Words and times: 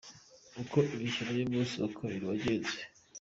Uko 0.61 0.77
imikino 0.93 1.31
y’umunsi 1.33 1.73
wa 1.81 1.89
Kabiri 1.97 2.25
yagenze:. 2.31 2.77